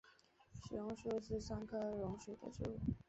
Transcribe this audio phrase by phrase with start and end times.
[0.55, 2.79] 石榕树是桑科榕属的植物。